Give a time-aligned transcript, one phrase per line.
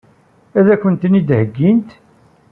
[0.57, 1.89] Ad kent-tent-id-heggint?